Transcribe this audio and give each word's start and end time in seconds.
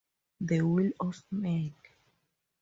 The 0.39 0.61
will 0.61 0.89
of 0.99 1.21
man! 1.29 1.75